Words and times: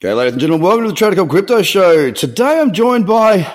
Okay, 0.00 0.14
ladies 0.14 0.34
and 0.34 0.40
gentlemen, 0.40 0.64
welcome 0.64 0.84
to 0.84 0.90
the 0.90 0.94
Trader 0.94 1.16
Cobb 1.16 1.28
Crypto 1.28 1.60
Show. 1.60 2.12
Today 2.12 2.60
I'm 2.60 2.72
joined 2.72 3.04
by 3.04 3.52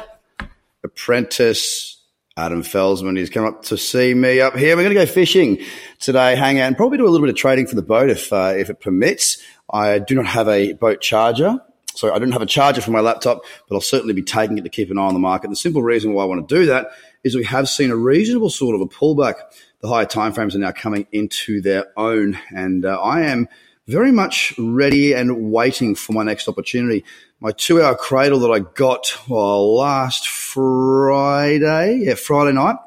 apprentice 0.84 2.02
Adam 2.36 2.64
Felsman. 2.64 3.18
He's 3.18 3.30
come 3.30 3.46
up 3.46 3.64
to 3.68 3.78
see 3.78 4.14
me 4.14 4.42
up 4.42 4.54
here. 4.54 4.76
We're 4.76 4.84
going 4.84 4.94
to 4.94 5.06
go 5.06 5.06
fishing 5.06 5.60
today, 6.02 6.36
hang 6.36 6.60
out, 6.60 6.68
and 6.68 6.76
probably 6.76 6.98
do 6.98 7.06
a 7.06 7.08
little 7.08 7.26
bit 7.26 7.30
of 7.30 7.38
trading 7.38 7.66
for 7.66 7.76
the 7.76 7.82
boat 7.82 8.10
if 8.10 8.34
uh, 8.34 8.56
if 8.58 8.70
it 8.70 8.82
permits. 8.82 9.42
I 9.72 10.00
do 10.00 10.16
not 10.16 10.26
have 10.26 10.50
a 10.50 10.74
boat 10.74 11.00
charger. 11.00 11.62
So 11.96 12.14
I 12.14 12.20
don't 12.20 12.34
have 12.34 12.42
a 12.42 12.46
charger 12.46 12.82
for 12.82 12.92
my 12.92 13.00
laptop, 13.00 13.46
but 13.70 13.76
I'll 13.76 13.80
certainly 13.80 14.14
be 14.14 14.22
taking 14.22 14.58
it 14.58 14.66
to 14.66 14.70
keep 14.70 14.92
an 14.92 14.98
eye 14.98 15.04
on 15.04 15.14
the 15.14 15.22
market. 15.22 15.50
The 15.50 15.56
simple 15.56 15.82
reason 15.82 16.14
why 16.14 16.24
I 16.24 16.26
want 16.26 16.46
to 16.46 16.56
do 16.60 16.66
that 16.66 16.88
is 17.24 17.38
we 17.38 17.46
have 17.46 17.70
seen 17.70 17.90
a 17.90 17.96
reasonable 17.96 18.50
sort 18.50 18.76
of 18.76 18.82
a 18.82 18.86
pullback. 18.86 19.36
The 19.80 19.88
higher 19.88 20.06
timeframes 20.06 20.56
are 20.56 20.60
now 20.60 20.74
coming 20.74 21.08
into 21.14 21.62
their 21.62 21.86
own, 21.96 22.38
and 22.54 22.84
uh, 22.84 23.00
I 23.02 23.22
am– 23.22 23.48
very 23.88 24.12
much 24.12 24.54
ready 24.58 25.14
and 25.14 25.52
waiting 25.52 25.96
for 25.96 26.14
my 26.14 26.24
next 26.24 26.48
opportunity. 26.48 27.04
My 27.40 27.52
two 27.52 27.82
hour 27.82 27.96
cradle 27.96 28.40
that 28.40 28.52
I 28.52 28.60
got 28.60 29.14
well, 29.28 29.76
last 29.76 30.28
Friday, 30.28 32.04
yeah, 32.04 32.16
Friday 32.16 32.54
night, 32.54 32.78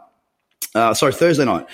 uh, 0.75 0.95
sorry, 0.95 1.13
Thursday 1.13 1.45
night, 1.45 1.67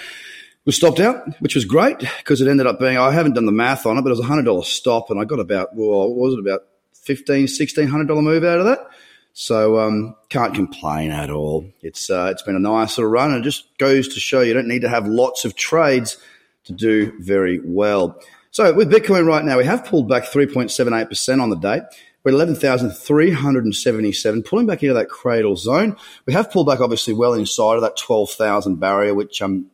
was 0.65 0.77
stopped 0.77 1.01
out, 1.01 1.23
which 1.41 1.55
was 1.55 1.65
great 1.65 1.99
because 1.99 2.41
it 2.41 2.49
ended 2.49 2.67
up 2.67 2.79
being, 2.79 2.99
I 2.99 3.13
haven't 3.13 3.35
done 3.35 3.47
the 3.47 3.53
math 3.53 3.87
on 3.87 3.99
it, 3.99 4.03
but 4.03 4.09
it 4.09 4.17
was 4.17 4.21
a 4.21 4.29
$100 4.29 4.65
stop 4.65 5.11
and 5.11 5.21
I 5.21 5.25
got 5.25 5.41
about, 5.41 5.75
well, 5.75 6.13
was 6.13 6.35
it 6.35 6.41
about 6.41 6.63
$1,500, 7.07 7.45
$1,600 7.45 8.23
move 8.23 8.45
out 8.45 8.59
of 8.59 8.65
that? 8.67 8.89
So 9.35 9.79
um, 9.79 10.15
can't 10.29 10.55
complain 10.55 11.11
at 11.11 11.31
all. 11.31 11.67
It's 11.81 12.11
uh, 12.11 12.29
it's 12.31 12.43
been 12.43 12.57
a 12.57 12.61
nice 12.61 12.99
little 12.99 13.11
run, 13.11 13.33
and 13.33 13.41
it 13.41 13.45
just 13.45 13.67
goes 13.79 14.09
to 14.09 14.21
show 14.21 14.43
you 14.43 14.53
don't 14.53 14.69
need 14.69 14.83
to 14.83 14.91
have 14.91 15.07
lots 15.07 15.45
of 15.45 15.57
trades 15.57 16.19
to 16.65 16.73
do 16.73 17.15
very 17.19 17.59
well. 17.65 18.21
So 18.53 18.73
with 18.75 18.93
Bitcoin 18.93 19.27
right 19.27 19.43
now, 19.43 19.57
we 19.57 19.65
have 19.65 19.87
pulled 19.87 20.11
back 20.11 20.25
3.78% 20.25 21.41
on 21.41 21.49
the 21.49 21.57
day. 21.57 21.81
We're 22.23 22.33
at 22.33 22.35
11,377, 22.35 24.43
pulling 24.43 24.67
back 24.67 24.83
into 24.83 24.93
that 24.93 25.09
cradle 25.09 25.57
zone. 25.57 25.97
We 26.27 26.35
have 26.35 26.51
pulled 26.51 26.67
back 26.67 26.81
obviously 26.81 27.15
well 27.15 27.33
inside 27.33 27.77
of 27.77 27.81
that 27.81 27.97
12,000 27.97 28.77
barrier, 28.77 29.15
which 29.15 29.41
um, 29.41 29.71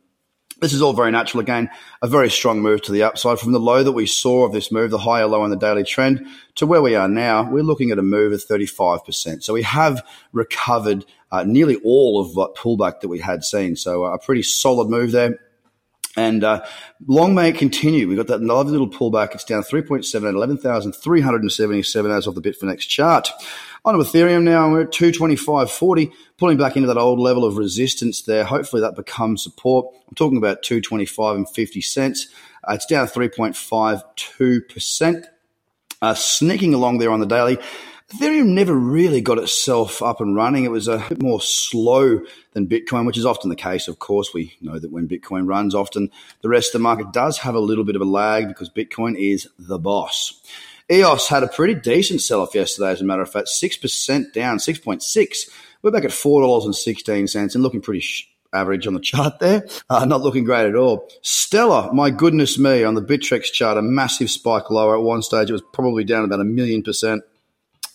this 0.61 0.71
is 0.71 0.81
all 0.81 0.93
very 0.93 1.11
natural. 1.11 1.41
Again, 1.41 1.69
a 2.01 2.07
very 2.07 2.29
strong 2.29 2.61
move 2.61 2.81
to 2.83 2.93
the 2.93 3.03
upside 3.03 3.37
from 3.37 3.51
the 3.51 3.59
low 3.59 3.83
that 3.83 3.91
we 3.91 4.05
saw 4.05 4.45
of 4.45 4.53
this 4.53 4.71
move, 4.71 4.91
the 4.91 4.97
higher 4.97 5.27
low 5.27 5.43
in 5.43 5.51
the 5.51 5.57
daily 5.57 5.83
trend, 5.83 6.25
to 6.55 6.65
where 6.65 6.81
we 6.81 6.95
are 6.95 7.09
now. 7.09 7.51
We're 7.51 7.63
looking 7.63 7.91
at 7.91 7.99
a 7.99 8.01
move 8.01 8.31
of 8.31 8.45
35%. 8.45 9.43
So 9.43 9.53
we 9.53 9.63
have 9.63 10.07
recovered 10.31 11.03
uh, 11.33 11.43
nearly 11.43 11.75
all 11.83 12.21
of 12.21 12.33
that 12.35 12.53
pullback 12.57 13.01
that 13.01 13.09
we 13.09 13.19
had 13.19 13.43
seen. 13.43 13.75
So 13.75 14.05
a 14.05 14.17
pretty 14.17 14.43
solid 14.43 14.87
move 14.87 15.11
there. 15.11 15.37
And 16.17 16.43
uh, 16.43 16.65
long 17.07 17.35
may 17.35 17.49
it 17.49 17.57
continue. 17.57 18.07
We've 18.07 18.17
got 18.17 18.25
that 18.27 18.41
lovely 18.41 18.71
little 18.71 18.89
pullback. 18.89 19.35
It's 19.35 19.43
down 19.43 19.61
3.7 19.61 20.27
at 20.27 20.33
11,377 20.33 22.11
as 22.11 22.27
of 22.27 22.35
the 22.35 22.41
Bitfinex 22.41 22.79
chart. 22.79 23.29
On 23.85 23.95
Ethereum 23.95 24.43
now. 24.43 24.71
We're 24.71 24.81
at 24.81 24.91
225.40, 24.91 26.11
pulling 26.37 26.57
back 26.57 26.75
into 26.75 26.87
that 26.87 26.97
old 26.97 27.19
level 27.19 27.45
of 27.45 27.57
resistance 27.57 28.23
there. 28.23 28.43
Hopefully 28.43 28.81
that 28.81 28.95
becomes 28.95 29.43
support. 29.43 29.85
I'm 30.07 30.15
talking 30.15 30.37
about 30.37 30.63
225 30.63 31.35
and 31.35 31.49
50 31.49 31.81
cents. 31.81 32.27
Uh, 32.67 32.73
it's 32.73 32.85
down 32.85 33.07
3.52%. 33.07 35.23
Uh, 36.01 36.13
sneaking 36.13 36.73
along 36.73 36.97
there 36.97 37.11
on 37.11 37.19
the 37.19 37.25
daily. 37.25 37.57
Ethereum 38.09 38.47
never 38.47 38.73
really 38.73 39.21
got 39.21 39.37
itself 39.37 40.01
up 40.01 40.19
and 40.19 40.35
running. 40.35 40.63
It 40.63 40.71
was 40.71 40.87
a 40.87 41.05
bit 41.09 41.21
more 41.21 41.39
slow 41.39 42.21
than 42.53 42.67
Bitcoin, 42.67 43.05
which 43.05 43.17
is 43.17 43.25
often 43.25 43.49
the 43.49 43.55
case. 43.55 43.87
Of 43.87 43.99
course, 43.99 44.33
we 44.33 44.55
know 44.61 44.79
that 44.79 44.91
when 44.91 45.07
Bitcoin 45.07 45.47
runs, 45.47 45.75
often 45.75 46.09
the 46.41 46.49
rest 46.49 46.69
of 46.69 46.79
the 46.79 46.83
market 46.83 47.13
does 47.13 47.37
have 47.39 47.53
a 47.53 47.59
little 47.59 47.83
bit 47.83 47.95
of 47.95 48.01
a 48.01 48.05
lag 48.05 48.47
because 48.47 48.69
Bitcoin 48.69 49.15
is 49.15 49.47
the 49.59 49.77
boss. 49.77 50.41
EOS 50.91 51.27
had 51.27 51.43
a 51.43 51.47
pretty 51.47 51.75
decent 51.75 52.19
sell 52.19 52.41
off 52.41 52.55
yesterday, 52.55 52.89
as 52.89 53.01
a 53.01 53.05
matter 53.05 53.21
of 53.21 53.31
fact, 53.31 53.47
6% 53.47 54.33
down, 54.33 54.57
6.6. 54.57 55.49
We're 55.83 55.91
back 55.91 56.03
at 56.03 56.09
$4.16 56.09 57.53
and 57.53 57.63
looking 57.63 57.81
pretty 57.81 57.99
sh- 57.99 58.27
average 58.51 58.87
on 58.87 58.95
the 58.95 58.99
chart 58.99 59.37
there. 59.37 59.67
Uh, 59.87 60.05
not 60.05 60.21
looking 60.21 60.45
great 60.45 60.67
at 60.67 60.75
all. 60.75 61.07
Stellar, 61.21 61.93
my 61.93 62.09
goodness 62.09 62.57
me, 62.57 62.83
on 62.83 62.95
the 62.95 63.03
Bittrex 63.03 63.51
chart, 63.51 63.77
a 63.77 63.83
massive 63.83 64.31
spike 64.31 64.71
lower. 64.71 64.97
At 64.97 65.03
one 65.03 65.21
stage, 65.21 65.51
it 65.51 65.53
was 65.53 65.61
probably 65.73 66.03
down 66.03 66.25
about 66.25 66.39
a 66.39 66.45
million 66.45 66.81
percent. 66.81 67.23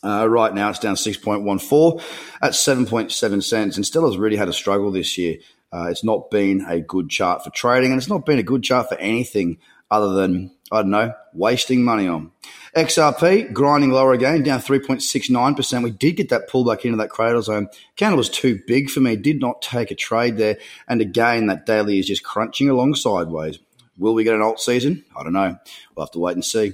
Uh, 0.04 0.28
right 0.28 0.52
now, 0.54 0.68
it's 0.68 0.78
down 0.78 0.96
6.14 0.96 2.02
at 2.42 2.52
7.7 2.52 3.42
cents. 3.42 3.76
And 3.76 3.86
Stellar's 3.86 4.18
really 4.18 4.36
had 4.36 4.48
a 4.48 4.52
struggle 4.52 4.90
this 4.90 5.16
year. 5.16 5.38
Uh, 5.72 5.88
it's 5.90 6.04
not 6.04 6.30
been 6.30 6.64
a 6.68 6.80
good 6.80 7.08
chart 7.08 7.42
for 7.42 7.50
trading, 7.50 7.90
and 7.90 7.98
it's 7.98 8.08
not 8.08 8.24
been 8.24 8.38
a 8.38 8.44
good 8.44 8.62
chart 8.62 8.88
for 8.88 8.96
anything 8.96 9.58
other 9.90 10.12
than, 10.12 10.52
I 10.70 10.82
don't 10.82 10.90
know, 10.90 11.12
wasting 11.32 11.82
money 11.82 12.06
on. 12.06 12.30
XRP 12.76 13.52
grinding 13.52 13.90
lower 13.90 14.12
again, 14.12 14.42
down 14.42 14.60
3.69%. 14.60 15.82
We 15.82 15.90
did 15.90 16.16
get 16.16 16.28
that 16.28 16.48
pullback 16.48 16.84
into 16.84 16.96
that 16.98 17.10
cradle 17.10 17.42
zone. 17.42 17.68
Candle 17.96 18.18
was 18.18 18.28
too 18.28 18.60
big 18.66 18.90
for 18.90 19.00
me, 19.00 19.16
did 19.16 19.40
not 19.40 19.62
take 19.62 19.90
a 19.90 19.94
trade 19.94 20.36
there. 20.36 20.58
And 20.86 21.00
again, 21.00 21.46
that 21.46 21.66
daily 21.66 21.98
is 21.98 22.06
just 22.06 22.24
crunching 22.24 22.68
along 22.68 22.94
sideways. 22.96 23.58
Will 23.96 24.14
we 24.14 24.24
get 24.24 24.34
an 24.34 24.42
alt 24.42 24.60
season? 24.60 25.04
I 25.16 25.22
don't 25.22 25.32
know. 25.32 25.56
We'll 25.94 26.06
have 26.06 26.12
to 26.12 26.18
wait 26.18 26.34
and 26.34 26.44
see. 26.44 26.72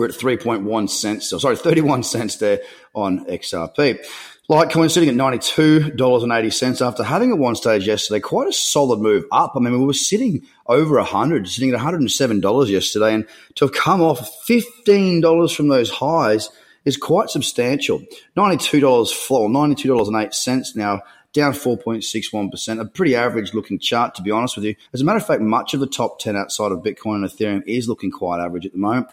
We're 0.00 0.06
at 0.06 0.12
3.1 0.12 0.88
cents, 0.88 1.28
sorry, 1.28 1.56
31 1.56 2.04
cents 2.04 2.36
there 2.36 2.60
on 2.94 3.26
XRP. 3.26 4.02
Litecoin 4.48 4.90
sitting 4.90 5.10
at 5.10 5.14
$92.80 5.14 6.86
after 6.86 7.02
having 7.04 7.32
at 7.32 7.38
one 7.38 7.54
stage 7.54 7.86
yesterday 7.86 8.18
quite 8.18 8.48
a 8.48 8.52
solid 8.54 9.00
move 9.00 9.26
up. 9.30 9.52
I 9.54 9.60
mean, 9.60 9.78
we 9.78 9.84
were 9.84 9.92
sitting 9.92 10.46
over 10.64 10.96
100, 10.96 11.46
sitting 11.46 11.74
at 11.74 11.78
$107 11.78 12.68
yesterday, 12.70 13.12
and 13.12 13.28
to 13.56 13.66
have 13.66 13.74
come 13.74 14.00
off 14.00 14.46
$15 14.48 15.54
from 15.54 15.68
those 15.68 15.90
highs 15.90 16.48
is 16.86 16.96
quite 16.96 17.28
substantial. 17.28 18.02
$92 18.38 19.12
floor, 19.12 19.50
$92.08 19.50 20.76
now, 20.76 21.02
down 21.34 21.52
4.61%, 21.52 22.80
a 22.80 22.86
pretty 22.86 23.14
average 23.14 23.52
looking 23.52 23.78
chart, 23.78 24.14
to 24.14 24.22
be 24.22 24.30
honest 24.30 24.56
with 24.56 24.64
you. 24.64 24.76
As 24.94 25.02
a 25.02 25.04
matter 25.04 25.18
of 25.18 25.26
fact, 25.26 25.42
much 25.42 25.74
of 25.74 25.80
the 25.80 25.86
top 25.86 26.20
10 26.20 26.36
outside 26.36 26.72
of 26.72 26.78
Bitcoin 26.78 27.16
and 27.16 27.26
Ethereum 27.26 27.62
is 27.66 27.86
looking 27.86 28.10
quite 28.10 28.42
average 28.42 28.64
at 28.64 28.72
the 28.72 28.78
moment. 28.78 29.08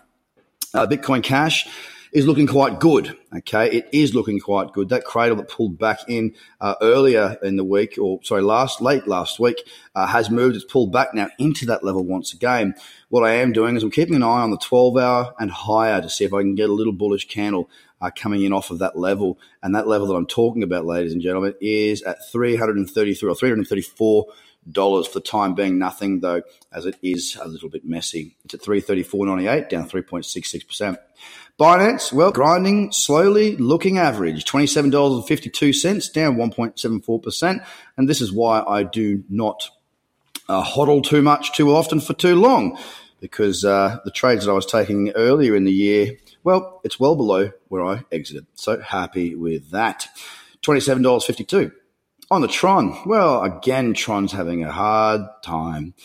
Uh, 0.73 0.85
Bitcoin 0.85 1.23
Cash 1.23 1.67
is 2.13 2.25
looking 2.25 2.47
quite 2.47 2.79
good. 2.79 3.17
Okay, 3.35 3.69
it 3.69 3.89
is 3.91 4.15
looking 4.15 4.39
quite 4.39 4.71
good. 4.71 4.87
That 4.87 5.03
cradle 5.03 5.35
that 5.35 5.49
pulled 5.49 5.77
back 5.77 5.99
in 6.07 6.33
uh, 6.61 6.75
earlier 6.81 7.37
in 7.43 7.57
the 7.57 7.63
week, 7.65 7.97
or 8.01 8.23
sorry, 8.23 8.41
last 8.41 8.79
late 8.79 9.05
last 9.05 9.37
week, 9.37 9.67
uh, 9.95 10.07
has 10.07 10.29
moved. 10.29 10.55
It's 10.55 10.63
pulled 10.63 10.93
back 10.93 11.13
now 11.13 11.27
into 11.37 11.65
that 11.65 11.83
level 11.83 12.05
once 12.05 12.33
again. 12.33 12.73
What 13.09 13.25
I 13.25 13.33
am 13.33 13.51
doing 13.51 13.75
is 13.75 13.83
I'm 13.83 13.91
keeping 13.91 14.15
an 14.15 14.23
eye 14.23 14.41
on 14.41 14.51
the 14.51 14.57
12 14.57 14.95
hour 14.95 15.35
and 15.39 15.51
higher 15.51 16.01
to 16.01 16.09
see 16.09 16.23
if 16.23 16.33
I 16.33 16.41
can 16.41 16.55
get 16.55 16.69
a 16.69 16.73
little 16.73 16.93
bullish 16.93 17.27
candle 17.27 17.69
uh, 17.99 18.11
coming 18.15 18.43
in 18.43 18.53
off 18.53 18.71
of 18.71 18.79
that 18.79 18.97
level. 18.97 19.37
And 19.61 19.75
that 19.75 19.87
level 19.87 20.07
that 20.07 20.15
I'm 20.15 20.25
talking 20.27 20.63
about, 20.63 20.85
ladies 20.85 21.11
and 21.11 21.21
gentlemen, 21.21 21.53
is 21.59 22.03
at 22.03 22.19
333 22.31 23.29
or 23.29 23.35
334 23.35 24.25
dollars 24.69 25.07
for 25.07 25.19
the 25.19 25.25
time 25.25 25.53
being. 25.53 25.77
Nothing 25.77 26.19
though, 26.19 26.41
as 26.73 26.85
it 26.85 26.95
is 27.01 27.37
a 27.41 27.47
little 27.47 27.69
bit 27.69 27.85
messy. 27.85 28.35
It's 28.45 28.53
at 28.53 28.61
three 28.61 28.81
thirty 28.81 29.03
four 29.03 29.25
ninety 29.25 29.47
eight, 29.47 29.69
down 29.69 29.87
three 29.87 30.01
point 30.01 30.25
six 30.25 30.51
six 30.51 30.63
percent. 30.63 30.97
Binance, 31.59 32.13
well, 32.13 32.31
grinding 32.31 32.91
slowly, 33.17 33.57
looking 33.57 33.97
average, 33.97 34.45
twenty 34.45 34.67
seven 34.67 34.91
dollars 34.91 35.17
and 35.17 35.27
fifty 35.27 35.49
two 35.49 35.73
cents, 35.73 36.09
down 36.09 36.37
one 36.37 36.51
point 36.51 36.79
seven 36.79 37.01
four 37.01 37.19
percent. 37.19 37.63
And 37.97 38.07
this 38.07 38.21
is 38.21 38.31
why 38.31 38.61
I 38.61 38.83
do 38.83 39.23
not 39.27 39.69
uh, 40.47 40.63
hodl 40.63 41.03
too 41.03 41.23
much 41.23 41.53
too 41.53 41.73
often 41.73 41.99
for 41.99 42.13
too 42.13 42.35
long, 42.35 42.77
because 43.19 43.65
uh, 43.65 43.97
the 44.05 44.11
trades 44.11 44.45
that 44.45 44.51
I 44.51 44.55
was 44.55 44.67
taking 44.67 45.09
earlier 45.11 45.55
in 45.55 45.63
the 45.65 45.71
year, 45.71 46.17
well, 46.43 46.79
it's 46.83 46.99
well 46.99 47.15
below 47.15 47.51
where 47.69 47.83
I 47.83 48.03
exited. 48.11 48.45
So 48.53 48.79
happy 48.81 49.33
with 49.33 49.71
that. 49.71 50.07
Twenty 50.61 50.81
seven 50.81 51.01
dollars 51.01 51.25
fifty 51.25 51.43
two. 51.43 51.71
On 52.29 52.41
the 52.41 52.47
Tron, 52.47 52.95
well, 53.05 53.41
again, 53.41 53.93
Tron's 53.93 54.33
having 54.33 54.63
a 54.63 54.71
hard 54.71 55.21
time. 55.43 55.95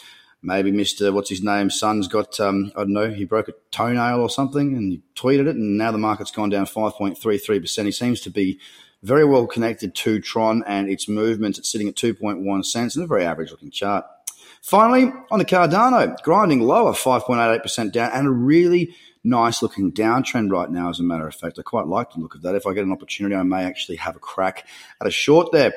Maybe 0.42 0.72
Mr. 0.72 1.12
What's 1.12 1.30
his 1.30 1.42
name? 1.42 1.70
Sun's 1.70 2.08
got, 2.08 2.41
um, 2.41 2.72
I 2.75 2.80
don't 2.80 2.92
know, 2.92 3.10
he 3.10 3.25
broke 3.25 3.48
a 3.48 3.54
toenail 3.70 4.20
or 4.20 4.28
something 4.28 4.75
and 4.75 4.92
he 4.92 5.03
tweeted 5.14 5.47
it, 5.47 5.54
and 5.54 5.78
now 5.78 5.93
the 5.93 5.99
market's 5.99 6.32
gone 6.32 6.50
down 6.50 6.67
5.33%. 6.67 7.84
He 7.84 7.93
seems 7.93 8.20
to 8.22 8.31
be 8.31 8.58
very 9.02 9.25
well 9.25 9.46
connected 9.46 9.94
to 9.94 10.20
Tron 10.20 10.64
and 10.67 10.88
its 10.88 11.08
movements. 11.08 11.58
It's 11.58 11.70
sitting 11.70 11.88
at 11.88 11.94
2.1 11.94 12.64
cents 12.64 12.96
and 12.96 13.05
a 13.05 13.08
very 13.08 13.25
average 13.25 13.52
looking 13.52 13.70
chart. 13.70 14.05
Finally, 14.62 15.12
on 15.31 15.38
the 15.38 15.44
Cardano, 15.44 16.20
grinding 16.22 16.61
lower, 16.61 16.93
5.88% 16.93 17.93
down, 17.93 18.11
and 18.12 18.26
a 18.26 18.31
really 18.31 18.94
nice 19.25 19.62
looking 19.62 19.93
downtrend 19.93 20.50
right 20.50 20.70
now, 20.70 20.88
as 20.88 21.00
a 21.00 21.05
matter 21.05 21.26
of 21.26 21.34
fact. 21.34 21.58
I 21.58 21.62
quite 21.62 21.87
like 21.87 22.12
the 22.12 22.20
look 22.20 22.34
of 22.34 22.43
that. 22.43 22.55
If 22.55 22.67
I 22.67 22.75
get 22.75 22.84
an 22.84 22.93
opportunity, 22.93 23.34
I 23.34 23.43
may 23.43 23.64
actually 23.64 23.96
have 23.96 24.17
a 24.17 24.20
crack 24.20 24.67
at 25.00 25.06
a 25.06 25.11
short 25.11 25.52
there 25.52 25.72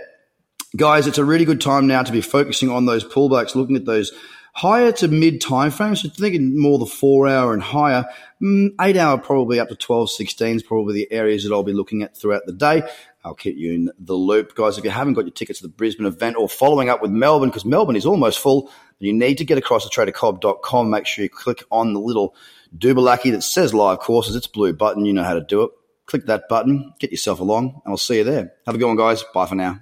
guys, 0.75 1.07
it's 1.07 1.17
a 1.17 1.25
really 1.25 1.45
good 1.45 1.61
time 1.61 1.87
now 1.87 2.03
to 2.03 2.11
be 2.11 2.21
focusing 2.21 2.69
on 2.69 2.85
those 2.85 3.03
pullbacks, 3.03 3.55
looking 3.55 3.75
at 3.75 3.85
those 3.85 4.11
higher 4.55 4.91
to 4.93 5.07
mid 5.07 5.41
time 5.41 5.69
frames. 5.69 6.01
So 6.01 6.09
thinking 6.09 6.59
more 6.59 6.79
the 6.79 6.85
four 6.85 7.27
hour 7.27 7.53
and 7.53 7.61
higher, 7.61 8.05
mm, 8.41 8.69
eight 8.81 8.97
hour 8.97 9.17
probably 9.17 9.59
up 9.59 9.69
to 9.69 9.75
12, 9.75 10.09
16 10.09 10.55
is 10.55 10.63
probably 10.63 10.93
the 10.93 11.11
areas 11.11 11.43
that 11.43 11.53
I'll 11.53 11.63
be 11.63 11.73
looking 11.73 12.01
at 12.01 12.17
throughout 12.17 12.45
the 12.45 12.53
day. 12.53 12.83
I'll 13.23 13.35
keep 13.35 13.57
you 13.57 13.73
in 13.73 13.91
the 13.99 14.13
loop. 14.13 14.55
Guys, 14.55 14.77
if 14.77 14.83
you 14.83 14.91
haven't 14.91 15.13
got 15.13 15.25
your 15.25 15.33
tickets 15.33 15.59
to 15.59 15.67
the 15.67 15.73
Brisbane 15.73 16.05
event 16.05 16.37
or 16.37 16.47
following 16.47 16.89
up 16.89 17.01
with 17.01 17.11
Melbourne, 17.11 17.49
because 17.49 17.65
Melbourne 17.65 17.95
is 17.95 18.05
almost 18.05 18.39
full, 18.39 18.71
you 18.99 19.13
need 19.13 19.37
to 19.39 19.45
get 19.45 19.57
across 19.57 19.87
to 19.87 19.93
tradercobb.com. 19.93 20.89
Make 20.89 21.05
sure 21.05 21.23
you 21.23 21.29
click 21.29 21.63
on 21.71 21.93
the 21.93 21.99
little 21.99 22.35
Dubalaki 22.77 23.31
that 23.31 23.41
says 23.41 23.73
live 23.73 23.99
courses. 23.99 24.35
It's 24.35 24.47
blue 24.47 24.73
button. 24.73 25.05
You 25.05 25.13
know 25.13 25.23
how 25.23 25.33
to 25.33 25.41
do 25.41 25.63
it. 25.63 25.71
Click 26.05 26.27
that 26.27 26.47
button, 26.47 26.93
get 26.99 27.09
yourself 27.09 27.39
along, 27.39 27.81
and 27.83 27.91
I'll 27.91 27.97
see 27.97 28.17
you 28.17 28.23
there. 28.23 28.53
Have 28.67 28.75
a 28.75 28.77
good 28.77 28.85
one, 28.85 28.95
guys. 28.95 29.23
Bye 29.33 29.47
for 29.47 29.55
now. 29.55 29.81